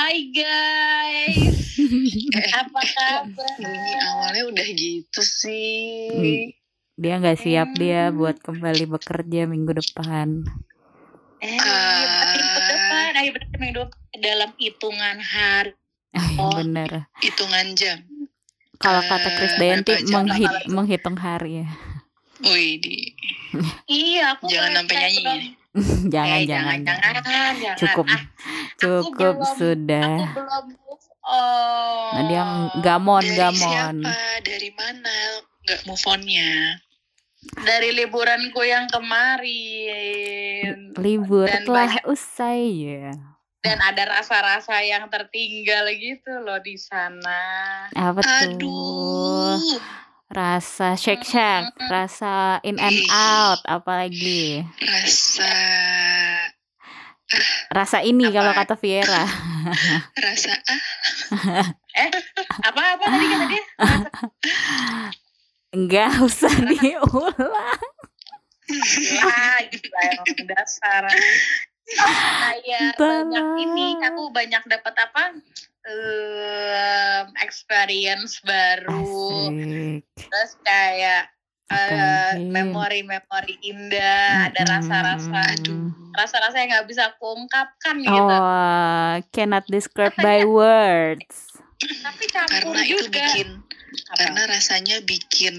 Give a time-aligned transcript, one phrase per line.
[0.00, 1.76] Hai guys,
[2.56, 3.52] apa kabar?
[3.52, 6.08] Bunyi awalnya udah gitu sih.
[6.08, 6.46] Hmm.
[6.96, 8.16] Dia nggak siap dia Hmm.
[8.16, 10.48] buat kembali bekerja minggu depan.
[11.44, 12.32] Eh, Ah.
[12.32, 13.30] minggu depan, ayo
[13.60, 15.76] minggu depan dalam hitungan hari.
[16.40, 17.04] Oh, bener.
[17.20, 18.00] Hitungan jam.
[18.80, 19.28] Kalau Eh, kata
[20.00, 20.24] jam?
[20.24, 20.72] menghit- Berapa jam?
[20.72, 21.68] menghitung hari ya.
[22.40, 22.96] Wih, di
[23.84, 25.59] Iya, aku Jangan sampai nyanyi.
[26.12, 27.78] jangan, eh, jangan, jangan, jangan, jangan.
[27.78, 28.22] Cukup, Ah,
[28.76, 30.12] cukup belum- sudah.
[30.20, 32.10] aku belum move on.
[32.10, 32.42] Nah, dia
[32.80, 33.96] gamon, dari gamon.
[34.02, 34.14] siapa?
[34.42, 35.16] Dari mana?
[35.62, 36.80] Gak move on-nya.
[37.40, 43.10] dari liburanku yang kemarin Libur Dan telah banyak- usai ya.
[43.60, 47.42] dan ada rasa-rasa yang tertinggal gitu loh di sana.
[47.90, 48.56] Apa tuh?
[48.56, 49.56] Aduh.
[50.30, 51.90] Rasa shake shack, Mm-mm.
[51.90, 55.50] rasa in and out, apalagi Rasa
[57.70, 58.34] rasa ini Apa?
[58.38, 59.22] kalau kata Viera.
[60.16, 60.82] rasa ah
[62.70, 63.62] Apa apa tadi kata dia?
[65.70, 67.82] Enggak usah diulang.
[68.70, 71.02] Gila, gila emang dasar.
[71.90, 72.94] Entahlah.
[72.94, 75.22] banyak ini, aku banyak dapat apa?
[75.90, 79.02] Em, experience baru.
[79.02, 80.06] Asik.
[80.30, 81.24] Terus kayak
[81.70, 82.50] eh, Apalagi?
[82.50, 85.90] memori-memori indah, ada rasa-rasa aduh.
[86.14, 88.14] rasa-rasa yang nggak bisa aku ungkapkan gitu.
[88.18, 90.46] Oh, cannot describe Apa by ya?
[90.50, 91.36] words.
[91.80, 93.22] Tapi campur Karena itu juga.
[93.34, 93.69] bikin Apa?
[94.12, 95.54] Karena rasanya bikin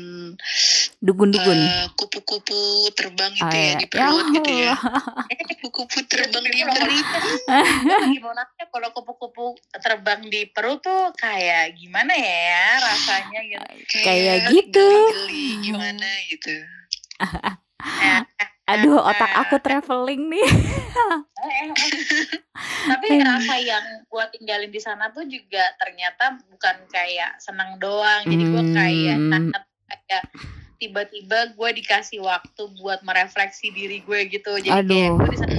[0.98, 1.56] Dugun-dugun.
[1.56, 2.60] eh, kupu-kupu
[2.92, 3.76] terbang itu Oh, ya iya.
[3.76, 4.74] di perut Ya gitu ya.
[5.62, 7.06] Kupu-kupu terbang di Kalau perut.
[8.12, 13.66] gimana kalau kupu-kupu terbang di perut tuh kayak gimana ya rasanya gitu.
[13.98, 14.88] Kayak gitu.
[14.88, 16.56] geli-geli gimana gitu.
[17.22, 18.22] Eh,
[18.68, 20.48] Aduh, otak aku traveling nih.
[21.42, 21.70] eh, eh.
[22.88, 28.22] Tapi rasa yang gua tinggalin di sana tuh juga ternyata bukan kayak senang doang.
[28.24, 29.30] Jadi gua kayak Hmm.
[29.32, 30.24] sangat kayak
[30.78, 34.58] tiba-tiba gue dikasih waktu buat merefleksi diri gue gitu.
[34.58, 35.14] Jadi kayak Aduh.
[35.16, 35.56] gue di sana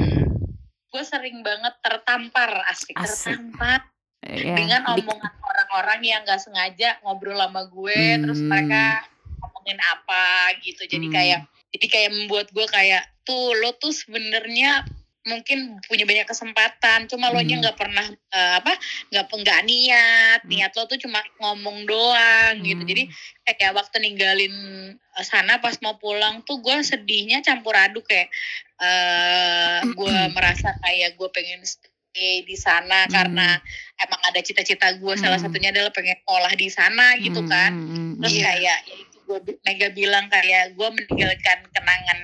[0.93, 3.33] gue sering banget tertampar asik, Asik.
[3.33, 3.89] tertampar
[4.23, 8.47] Ya, dengan omongan orang-orang yang gak sengaja ngobrol sama gue terus Hmm.
[8.47, 9.03] mereka
[9.37, 10.25] ngomongin apa
[10.61, 11.15] gitu jadi Hmm.
[11.15, 11.41] kayak
[11.73, 14.85] jadi kayak membuat gue kayak tuh lo tuh sebenarnya
[15.23, 17.63] mungkin punya banyak kesempatan cuma lo nya Hmm.
[17.63, 18.75] nggak pernah eh, apa
[19.09, 20.51] nggak nggak niat Hmm.
[20.51, 22.91] niat lo tuh cuma ngomong doang gitu Hmm.
[22.91, 23.03] jadi
[23.47, 24.55] kayak waktu ninggalin
[24.99, 28.35] eh, sana pas mau pulang tuh gue sedihnya campur aduk kayak
[28.83, 33.15] eh gue merasa kayak gue pengen stay di sana Hmm.
[33.15, 33.49] karena
[33.97, 35.47] emang ada cita-cita gue salah Hmm.
[35.47, 38.45] satunya adalah pengen sekolah di sana gitu Hmm, kan hmm, hmm, terus Iya.
[38.45, 38.77] kayak ya
[39.23, 42.21] gue Mega bilang kayak gue meninggalkan kenangan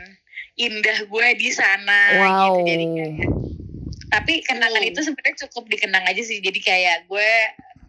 [0.55, 2.59] indah gue di sana Wow.
[2.59, 3.15] gitu jadi kayak
[4.09, 4.89] tapi kenangan Oh.
[4.89, 7.31] itu sebenarnya cukup dikenang aja sih jadi kayak gue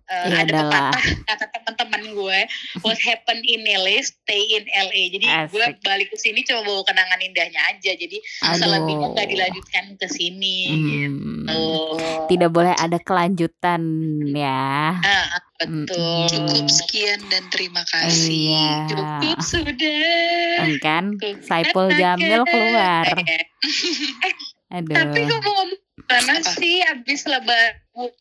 [0.09, 0.89] uh, Ya ada adalah.
[0.89, 2.39] pepatah kata teman-teman gue
[2.81, 5.81] what happen in LA stay in LA jadi gue Asik.
[5.81, 8.57] balik ke sini cuma bawa kenangan indahnya aja jadi Aduh.
[8.57, 11.45] selebihnya nggak dilanjutkan ke sini Hmm.
[11.45, 11.61] gitu
[12.27, 13.81] Tidak boleh ada kelanjutan
[14.27, 14.93] ya.
[14.95, 15.27] Ah,
[15.57, 18.29] betul Cukup sekian dan terima kasih.
[18.29, 18.69] Iya.
[18.87, 21.41] cukup sudah Kan Cukup.
[21.41, 23.05] Saipul Jamil keluar.
[23.19, 23.43] Eh,
[24.71, 24.93] Aduh.
[24.93, 25.69] Tapi gue mau ngomong
[26.05, 27.73] mana sih abis lebaran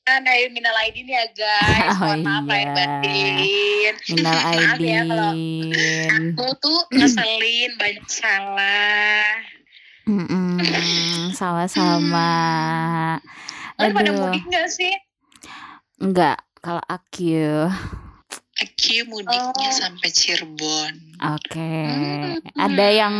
[0.08, 2.72] ayo minal aidin ya guys Oh, mohon maaf iya.
[2.74, 6.22] batin Minal Maaf ya kalau Aidin.
[6.34, 9.30] aku tuh ngeselin banyak salah
[10.08, 10.56] Mm-mm,
[11.38, 12.32] sama-sama.
[13.76, 14.94] Kalian pada Aduh, mudik gak sih?
[16.00, 17.68] enggak kalau aku.
[18.56, 19.76] Aki mudiknya Oh.
[19.76, 20.92] sampai Cirebon.
[21.20, 21.60] Oke.
[21.84, 22.40] Hmm.
[22.56, 23.16] Ada yang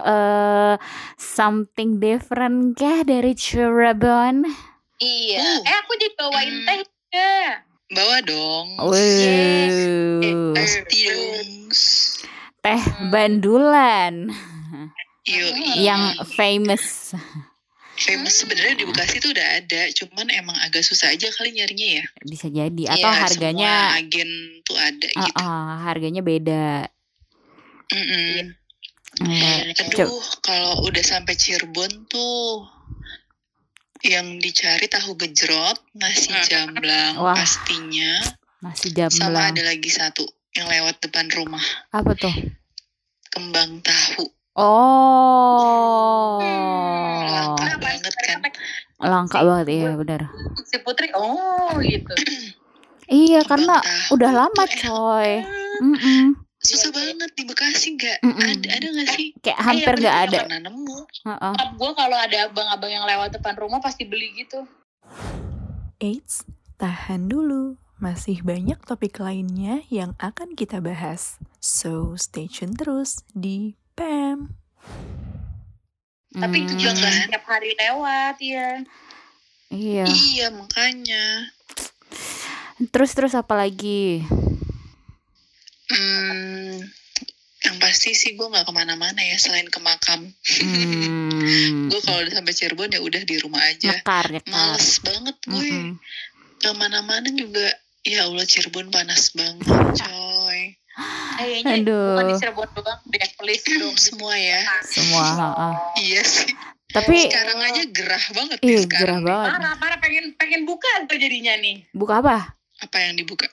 [0.00, 0.74] eh,
[1.14, 4.48] something different kah dari Cirebon?
[5.00, 5.60] Iya Oh.
[5.64, 6.66] Eh aku jadi bawain Hmm.
[6.66, 6.78] teh
[7.10, 7.34] ya
[7.90, 8.66] Bawa dong.
[8.78, 8.94] Wow.
[10.54, 11.02] Pasti.
[12.60, 14.30] Teh bandulan
[15.26, 17.12] Yuk, yang famous.
[17.94, 22.04] famous sebenarnya di Bekasi tuh udah ada, cuman emang agak susah aja kali nyarinya ya.
[22.22, 24.30] Bisa jadi atau Iya, harganya semua agen
[24.64, 25.36] tuh ada Ah, gitu.
[25.36, 26.88] ah, harganya beda.
[27.90, 28.54] Mm-mm.
[29.20, 32.64] Eh, Aduh, kalau udah sampai Cirebon tuh
[34.02, 36.42] yang dicari tahu gejrot, nasi Hmm.
[36.42, 37.34] jamblang Wah.
[37.34, 38.16] pastinya,
[38.60, 39.52] nasi sama jamblang.
[39.52, 42.32] ada lagi satu yang lewat depan rumah, Apa tuh?
[43.30, 44.24] kembang tahu.
[44.60, 46.36] Oh.
[47.22, 47.78] Langka Kenapa?
[47.78, 48.40] banget kan.
[49.00, 50.20] Langka banget iya benar.
[50.62, 52.12] Si Putri oh gitu
[53.06, 55.30] Iya Kembang karena tahu udah lama coy.
[55.38, 55.80] banget.
[55.80, 56.24] Mm-mm.
[56.60, 58.36] Susah banget di Bekasi nggak Mm-mm.
[58.36, 59.32] ada ada nggak sih?
[59.40, 60.38] Kayak hampir Iya, nggak bener, ada.
[60.44, 60.98] Pernah nemu.
[61.24, 61.54] Heeh.
[61.72, 64.68] gue kalau ada abang-abang yang lewat depan rumah pasti beli gitu
[65.96, 66.44] Eits,
[66.76, 71.36] Tahan dulu, masih banyak topik lainnya yang akan kita bahas.
[71.60, 74.56] So, stay tune terus di PAM.
[76.30, 78.68] Tapi itu juga nggak Hmm, setiap hari lewat ya.
[79.68, 80.04] Iya.
[80.08, 81.52] Iya, makanya.
[82.88, 84.24] Terus terus apa lagi?
[85.90, 86.86] Hmm,
[87.60, 90.30] yang pasti sih gue nggak ke mana-mana ya selain ke makam.
[90.62, 93.90] Hmm, Gue kalau udah sampai Cirebon ya udah di rumah aja.
[93.92, 94.48] nyekar nyekar.
[94.48, 95.66] Males banget gue.
[95.66, 95.98] Mm-mm.
[96.56, 97.66] Ke mana-mana juga.
[98.00, 99.60] Ya Allah Cirebon panas banget,
[99.98, 100.60] coy.
[101.36, 102.16] Kayaknya Aduh.
[102.16, 103.96] bukan di Cirebon doang deh, please dong.
[103.98, 104.60] Semua ya.
[104.82, 105.24] Semua.
[105.34, 105.74] heeh.
[106.06, 106.48] Iya sih.
[106.90, 108.98] Tapi Sekarang aja gerah banget nih iya sekarang.
[108.98, 109.26] gerah nih.
[109.26, 109.50] banget.
[109.52, 111.84] Parah, parah pengen pengen buka tuh jadinya nih.
[111.92, 112.56] Buka apa?
[112.80, 113.46] Apa yang dibuka?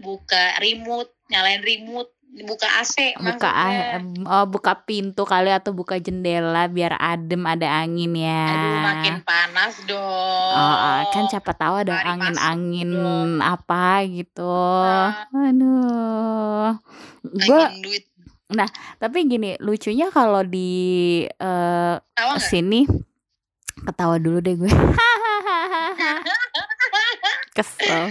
[0.00, 4.02] Buka remote, nyalain remote, buka AC Buka maksudnya.
[4.26, 8.46] oh, buka pintu kali atau buka jendela biar adem ada angin ya.
[8.50, 10.54] Aduh, makin panas dong.
[10.58, 12.90] Oh, oh, kan siapa tahu ada angin-angin
[13.38, 14.58] apa gitu.
[14.82, 15.30] Nah.
[15.30, 16.74] Aduh.
[17.22, 18.04] Gue duit.
[18.98, 22.42] tapi gini, lucunya kalau di nggak?
[22.42, 22.86] sini
[23.86, 24.70] ketawa dulu deh gue.
[27.54, 28.10] Kesel.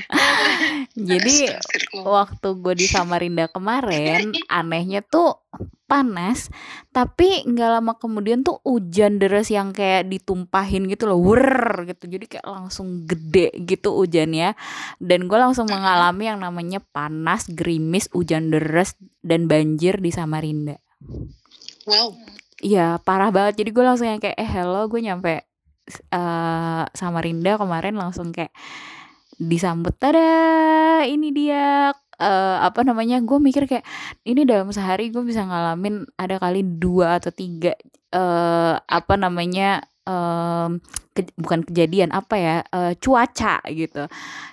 [1.10, 1.52] Jadi
[2.00, 5.44] waktu gue di Samarinda kemarin anehnya tuh
[5.84, 6.48] panas
[6.96, 12.08] tapi nggak lama kemudian tuh hujan deras yang kayak ditumpahin gitu loh wer gitu.
[12.08, 14.56] Jadi kayak langsung gede gitu hujannya.
[15.04, 20.80] Dan gue langsung mengalami yang namanya panas gerimis hujan deras dan banjir di Samarinda.
[21.84, 22.16] Wow.
[22.64, 23.60] Iya parah banget.
[23.60, 24.88] Jadi gue langsung yang kayak eh hello.
[24.88, 25.44] Gue nyampe
[25.92, 28.56] eh Samarinda kemarin langsung kayak
[29.46, 30.24] disambut tada
[31.04, 31.92] ini dia.
[32.14, 33.84] Eh apa namanya gue mikir kayak
[34.24, 37.74] ini dalam sehari gue bisa ngalamin ada kali dua atau tiga
[38.14, 40.78] eh apa namanya em,
[41.12, 44.06] ke- bukan kejadian apa ya eh, cuaca gitu.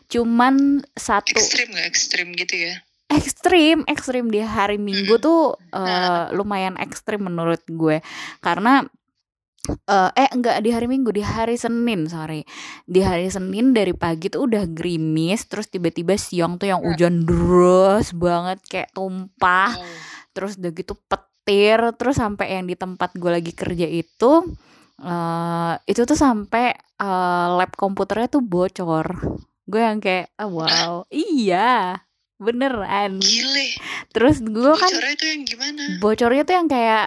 [0.09, 2.75] Cuman satu Ekstrim gak ekstrim gitu ya?
[3.11, 8.01] ekstrim ekstrim di hari minggu tuh eh, lumayan ekstrim menurut gue.
[8.39, 8.87] Karena
[9.87, 12.43] eh eh enggak di hari minggu di hari senin sorry.
[12.87, 18.11] Di hari senin dari pagi tuh udah gerimis terus tiba-tiba siang tuh yang hujan deras
[18.15, 19.77] banget kayak tumpah.
[19.77, 20.09] Wow.
[20.31, 24.33] terus udah gitu petir terus sampai yang di tempat gue lagi kerja itu
[25.03, 29.07] eh itu tuh sampai eh, lab komputernya tuh bocor.
[29.67, 31.03] Gue yang kayak ah, wow.
[31.11, 31.99] Iya
[32.41, 33.21] beneran.
[33.21, 33.77] Gile.
[34.17, 35.83] terus gue kan Bocornya itu yang gimana?
[36.01, 37.07] bocornya tuh yang kayak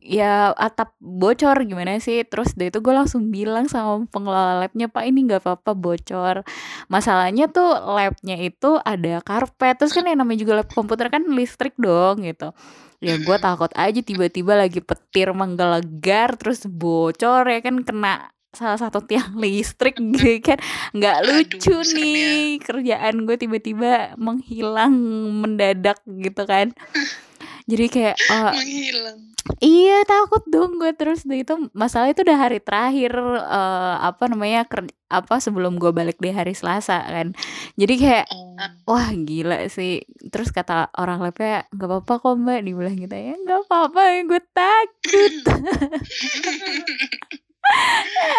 [0.00, 2.24] ya atap bocor gimana sih?
[2.24, 6.36] Terus dari itu gue langsung bilang sama pengelola labnya pak ini nggak apa-apa bocor.
[6.88, 11.76] Masalahnya tuh labnya itu ada karpet terus kan yang namanya juga lab komputer kan listrik
[11.76, 12.50] dong gitu.
[13.04, 19.02] Ya gue takut aja tiba-tiba lagi petir menggelegar terus bocor ya kan kena salah satu
[19.02, 20.58] tiang listrik gitu kan.
[20.96, 21.94] Nggak Aduh, lucu serem ya.
[21.98, 24.94] nih kerjaan gue tiba-tiba menghilang
[25.42, 26.70] mendadak gitu kan
[27.64, 29.18] jadi kayak eh, Menghilang.
[29.56, 34.64] Iya takut dong gue terus deh itu masalah itu udah hari terakhir eh, apa namanya
[34.64, 37.36] ker- apa sebelum gue balik di hari Selasa kan
[37.74, 38.26] jadi kayak
[38.86, 38.94] Oh.
[38.94, 43.60] wah gila sih terus kata orang labnya nggak apa-apa kok mbak dibilang gitu ya nggak
[43.64, 45.32] apa-apa gue takut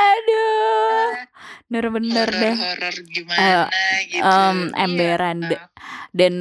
[0.08, 1.10] aduh
[1.66, 3.68] bener-bener deh Horor-horor gimana
[4.04, 4.22] gitu.
[4.22, 4.78] em, Iya.
[4.80, 5.62] emberan De-
[6.14, 6.34] dan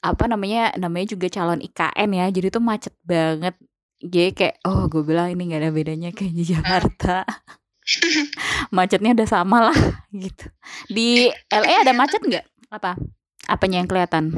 [0.00, 3.54] apa namanya namanya juga calon IKN ya jadi tuh macet banget.
[4.00, 7.24] Jadi kayak oh gue bilang ini nggak ada bedanya kayak di Jakarta.
[8.76, 9.78] Macetnya udah sama lah
[10.14, 10.46] gitu.
[10.88, 12.46] Di LA ada macet nggak?
[12.70, 12.96] Apa?
[13.44, 14.30] Apanya yang kelihatan?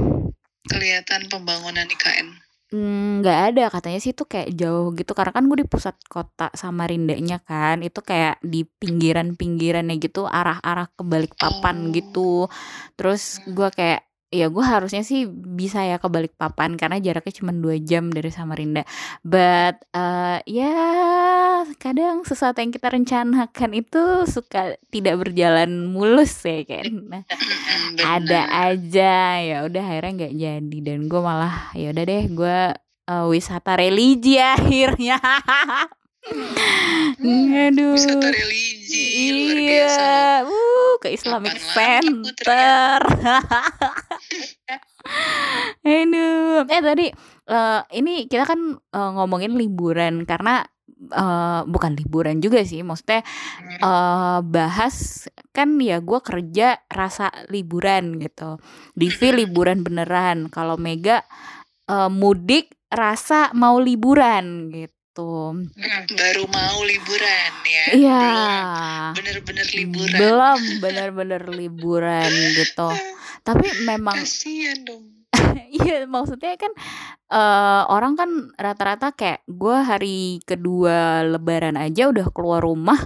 [0.66, 2.28] Kelihatan pembangunan IKN.
[2.72, 3.64] Hmm, nggak ada.
[3.68, 8.00] Katanya sih itu kayak jauh gitu karena kan gue di pusat kota Samarindanya kan itu
[8.00, 11.92] kayak di pinggiran-pinggirannya gitu arah-arah ke Balikpapan Oh.
[11.92, 12.30] gitu
[12.96, 17.76] terus gue kayak ya gue harusnya sih bisa ya ke Balikpapan karena jaraknya cuma dua
[17.76, 18.88] jam dari Samarinda.
[19.20, 20.74] But eh, ya
[21.76, 27.22] kadang sesuatu yang kita rencanakan itu suka tidak berjalan mulus ya kan nah,
[28.00, 29.38] ada aja.
[29.44, 32.58] Ya udah akhirnya nggak jadi dan gue malah ya udah deh gue
[33.06, 35.20] eh, wisata religi akhirnya
[36.22, 37.94] aduh.
[37.94, 39.66] Wisata religi luar iya.
[39.66, 40.06] biasa.
[40.46, 42.02] uh ke Islamic Kapan?
[42.30, 43.00] Center.
[45.82, 46.62] aduh.
[46.70, 47.06] Eh tadi
[47.50, 50.62] eh, ini kita kan eh, ngomongin liburan karena
[51.10, 53.26] eh, bukan liburan juga sih maksudnya
[53.82, 58.62] eh bahas kan ya gue kerja rasa liburan gitu.
[58.94, 60.46] Divi liburan beneran.
[60.54, 61.26] Kalau Mega
[61.90, 65.52] eh, mudik rasa mau liburan gitu gitu.
[65.52, 66.08] Mm.
[66.16, 67.86] Baru mau liburan ya.
[67.92, 68.24] Iya.
[69.12, 70.16] Bener-bener liburan.
[70.16, 72.88] Belum bener-bener liburan gitu.
[73.44, 75.04] Tapi memang Kasian dong.
[75.84, 76.72] iya maksudnya kan
[77.32, 83.00] eh orang kan rata-rata kayak gue hari kedua lebaran aja udah keluar rumah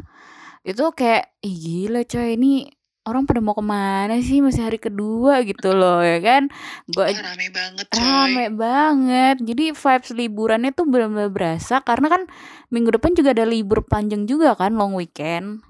[0.66, 2.66] itu kayak Ih, gila coy ini
[3.06, 6.50] orang pada mau ke mana sih masih hari kedua gitu loh ya kan?
[6.90, 8.02] Gue Wah, rame banget coy.
[8.02, 9.36] rame banget.
[9.46, 12.22] Jadi vibes liburannya tuh benar-benar berasa karena kan
[12.74, 15.62] minggu depan juga ada libur panjang juga kan long weekend.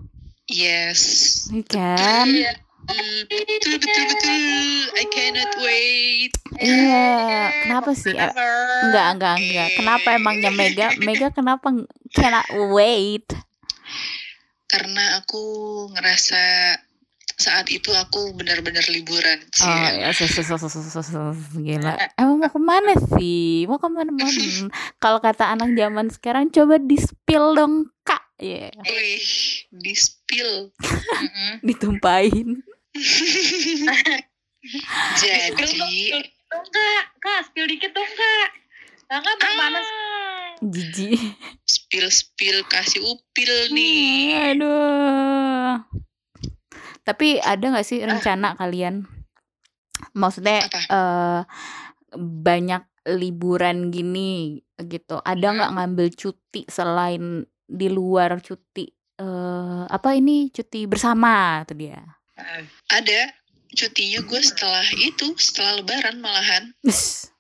[0.48, 1.44] Yes.
[1.52, 2.26] ya kan?
[2.26, 2.52] Iya.
[2.86, 4.42] Betul, betul, betul, betul.
[4.94, 6.32] I cannot wait.
[6.62, 7.50] iya.
[7.66, 8.14] Kenapa sih?
[8.14, 8.30] Eh,
[8.86, 9.68] enggak enggak enggak.
[9.74, 10.88] Kenapa emangnya Mega?
[11.02, 11.74] Mega kenapa
[12.14, 13.26] cannot wait?
[14.70, 15.42] Karena aku
[15.98, 16.42] ngerasa
[17.36, 19.68] saat itu aku benar-benar liburan sih.
[19.68, 21.92] Oh ya, sus, sus, sus, sus, sus, sus, gila.
[22.16, 23.68] Emang mau ke mana sih?
[23.68, 24.32] Mau ke mana mana?
[25.04, 28.24] Kalau kata anak zaman sekarang, coba di spill dong kak.
[28.40, 30.72] Ya, Wih, di spill.
[30.80, 31.60] Mm-mm.
[31.68, 32.64] ditumpahin.
[34.66, 38.48] Spill dong, Jadi, spill dong kak, kak spill dikit dong kak.
[39.06, 39.80] Kakak mau mana?
[40.64, 41.20] Jijik.
[41.68, 44.56] spill spill kasih upil nih.
[44.56, 45.84] Aduh.
[47.06, 49.06] Tapi ada nggak sih rencana kalian?
[50.18, 51.40] Maksudnya eh
[52.18, 52.82] banyak
[53.14, 55.22] liburan gini gitu.
[55.22, 62.02] Ada nggak ngambil cuti selain di luar cuti eh apa ini cuti bersama tuh dia.
[62.90, 63.32] Ada
[63.72, 66.64] cutinya gue setelah itu, setelah lebaran malahan.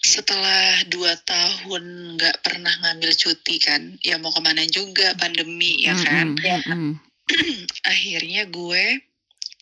[0.00, 5.92] Setelah dua tahun nggak pernah ngambil cuti kan, ya mau ke mana juga pandemi ya
[5.92, 6.40] kan.
[6.40, 7.09] Mm-mm, mm-mm.
[7.90, 8.84] Akhirnya gue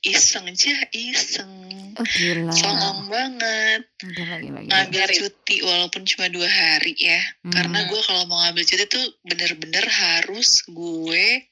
[0.00, 1.50] iseng aja iseng,
[1.98, 2.54] Oh gila.
[2.54, 4.70] songong banget Gila gila gila.
[4.70, 7.18] ngambil cuti walaupun cuma dua hari ya.
[7.44, 7.88] Karena Hmm.
[7.88, 11.42] gue kalau mau ngambil cuti tuh bener-bener harus gue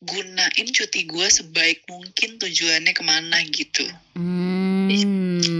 [0.00, 3.84] gunain cuti gue sebaik mungkin tujuannya ke mana gitu.
[4.14, 4.59] Hmm.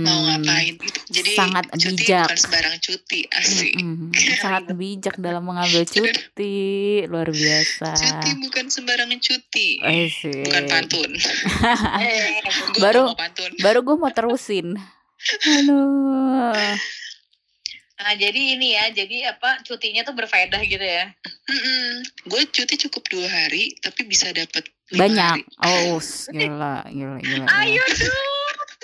[0.00, 0.98] Mau ngapain gitu.
[1.10, 2.26] Jadi Sangat cuti bijak.
[2.26, 3.72] bukan sembarang cuti asik.
[3.76, 4.10] Mm-mm.
[4.42, 6.58] Sangat bijak dalam mengambil cuti,
[7.04, 7.90] luar biasa.
[7.92, 9.68] Cuti bukan sembarangan cuti.
[9.78, 10.44] Asik.
[10.44, 11.10] Bukan pantun.
[12.00, 12.40] Eh,
[12.72, 13.50] Gue Baru- pantun.
[13.58, 14.74] Baru gue mau terusin.
[15.50, 16.54] Aduh.
[18.00, 21.12] Nah, jadi ini ya, jadi apa cutinya tuh berfaedah gitu ya.
[22.24, 25.44] Gue cuti cukup dua hari, tapi bisa dapat Banyak.
[25.44, 25.92] hari.
[25.92, 27.44] Oh, gila, gila, gila.
[27.44, 27.46] gila.
[27.52, 28.29] Ayo dong.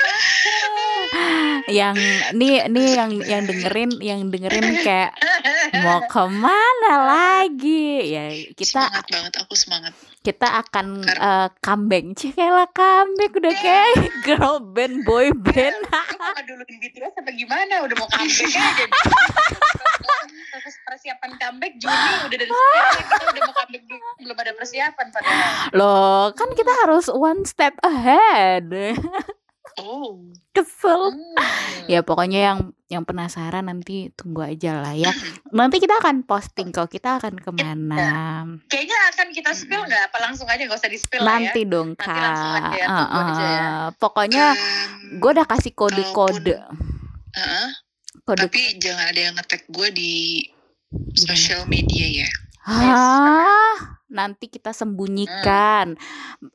[1.70, 1.96] Yang
[2.34, 5.14] nih nih yang yang dengerin yang dengerin kayak
[5.78, 8.26] mau ke mana lagi ya
[8.58, 9.92] kita Semangat banget, aku semangat.
[10.20, 13.92] kita akan eh, comeback Cekela comeback udah kayak
[14.26, 17.86] girl band boy band Lu dulu di BTS apa gimana?
[17.86, 18.84] Udah mau comeback aja.
[20.50, 21.94] Terus persiapan comeback Juni
[22.26, 23.82] udah dari sekarang kita udah mau comeback.
[24.18, 25.70] Belum ada persiapan padahal.
[25.70, 28.66] loh kan kita harus one step ahead
[29.80, 30.20] Oh,
[30.50, 31.10] kesel.
[31.10, 31.36] Hmm.
[31.86, 35.10] ya pokoknya yang yang penasaran nanti tunggu aja lah ya.
[35.50, 40.02] Nanti kita akan posting kalau kita akan ke mana Kayaknya akan kita spill nggak?
[40.08, 40.60] Apa langsung aja?
[40.60, 41.48] Nggak usah di spill lah ya?
[41.48, 42.58] nanti dong Nanti langsung kak.
[42.60, 43.68] aja ya, Eh, tunggu aja ya.
[43.94, 44.60] pokoknya em,
[45.16, 46.56] gue udah kasih kode-kode.
[47.30, 47.68] heeh,
[48.22, 50.12] kode tapi jangan ada yang nge-tag gue di
[51.14, 52.28] social media ya.
[52.62, 53.99] Hah?
[54.10, 55.94] Nanti kita sembunyikan.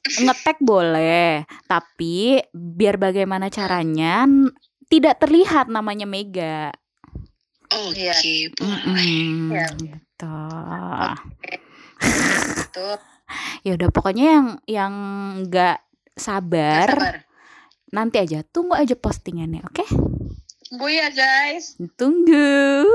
[0.03, 4.51] Ngetek boleh, tapi biar bagaimana caranya n-
[4.85, 6.69] tidak terlihat namanya Mega.
[7.71, 8.13] Oke, Iya.
[8.13, 8.61] boleh.
[8.61, 9.67] Mm-mm, Iya.
[9.73, 10.37] gitu.
[13.63, 14.93] Ya udah pokoknya yang yang
[15.43, 15.81] nggak
[16.13, 17.15] sabar, sabar.
[17.89, 19.85] nanti aja tunggu aja postingannya, oke?
[20.75, 21.73] Bu ya guys.
[21.95, 22.85] Tunggu.